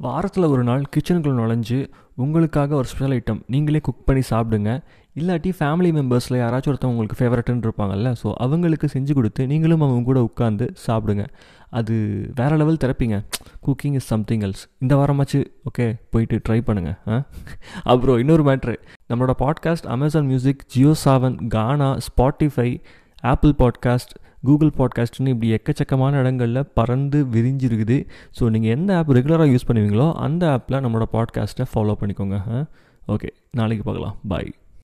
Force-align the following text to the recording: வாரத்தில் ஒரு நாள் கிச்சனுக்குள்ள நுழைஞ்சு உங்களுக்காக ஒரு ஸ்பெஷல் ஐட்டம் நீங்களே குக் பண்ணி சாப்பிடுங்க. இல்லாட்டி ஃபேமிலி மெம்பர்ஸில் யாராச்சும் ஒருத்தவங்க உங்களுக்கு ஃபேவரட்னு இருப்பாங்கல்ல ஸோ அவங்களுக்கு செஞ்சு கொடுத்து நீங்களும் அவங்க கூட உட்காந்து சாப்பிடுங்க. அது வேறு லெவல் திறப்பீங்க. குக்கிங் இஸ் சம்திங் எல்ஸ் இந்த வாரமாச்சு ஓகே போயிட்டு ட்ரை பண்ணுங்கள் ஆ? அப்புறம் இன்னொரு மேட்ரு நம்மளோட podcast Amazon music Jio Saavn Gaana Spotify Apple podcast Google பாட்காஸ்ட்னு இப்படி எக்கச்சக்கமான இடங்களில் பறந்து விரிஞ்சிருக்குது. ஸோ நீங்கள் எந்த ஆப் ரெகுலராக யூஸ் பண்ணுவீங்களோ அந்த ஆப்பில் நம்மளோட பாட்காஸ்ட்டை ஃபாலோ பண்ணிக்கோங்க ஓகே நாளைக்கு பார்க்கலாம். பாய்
வாரத்தில் 0.00 0.44
ஒரு 0.44 0.64
நாள் 0.64 0.82
கிச்சனுக்குள்ள 0.92 1.36
நுழைஞ்சு 1.38 1.78
உங்களுக்காக 2.16 2.74
ஒரு 2.74 2.88
ஸ்பெஷல் 2.88 3.14
ஐட்டம் 3.16 3.40
நீங்களே 3.46 3.80
குக் 3.80 4.04
பண்ணி 4.04 4.22
சாப்பிடுங்க. 4.30 4.70
இல்லாட்டி 5.16 5.50
ஃபேமிலி 5.58 5.90
மெம்பர்ஸில் 5.92 6.36
யாராச்சும் 6.36 6.70
ஒருத்தவங்க 6.70 6.94
உங்களுக்கு 6.94 7.18
ஃபேவரட்னு 7.18 7.66
இருப்பாங்கல்ல 7.66 8.10
ஸோ 8.22 8.32
அவங்களுக்கு 8.36 8.88
செஞ்சு 8.92 9.12
கொடுத்து 9.12 9.46
நீங்களும் 9.46 9.80
அவங்க 9.80 10.04
கூட 10.04 10.30
உட்காந்து 10.30 10.66
சாப்பிடுங்க. 10.86 11.24
அது 11.70 11.94
வேறு 12.34 12.56
லெவல் 12.56 12.80
திறப்பீங்க. 12.84 13.16
குக்கிங் 13.66 13.94
இஸ் 13.94 14.06
சம்திங் 14.06 14.40
எல்ஸ் 14.40 14.62
இந்த 14.78 14.96
வாரமாச்சு 14.96 15.40
ஓகே 15.64 15.86
போயிட்டு 16.10 16.40
ட்ரை 16.48 16.60
பண்ணுங்கள் 16.66 16.96
ஆ? 17.08 17.18
அப்புறம் 17.84 18.18
இன்னொரு 18.18 18.44
மேட்ரு 18.44 18.76
நம்மளோட 19.10 19.34
podcast 19.38 19.88
Amazon 19.88 20.26
music 20.26 20.64
Jio 20.68 20.94
Saavn 21.04 21.48
Gaana 21.48 21.90
Spotify 22.08 22.70
Apple 23.24 23.54
podcast 23.58 24.14
Google 24.42 24.70
பாட்காஸ்ட்னு 24.78 25.32
இப்படி 25.32 25.48
எக்கச்சக்கமான 25.52 26.18
இடங்களில் 26.18 26.70
பறந்து 26.74 27.18
விரிஞ்சிருக்குது. 27.24 27.98
ஸோ 28.38 28.50
நீங்கள் 28.50 28.70
எந்த 28.70 28.96
ஆப் 28.96 29.10
ரெகுலராக 29.10 29.50
யூஸ் 29.54 29.68
பண்ணுவீங்களோ 29.68 30.12
அந்த 30.26 30.44
ஆப்பில் 30.54 30.82
நம்மளோட 30.84 31.06
பாட்காஸ்ட்டை 31.12 31.66
ஃபாலோ 31.74 31.96
பண்ணிக்கோங்க 32.00 32.66
ஓகே 33.08 33.30
நாளைக்கு 33.50 33.84
பார்க்கலாம். 33.84 34.16
பாய் 34.28 34.50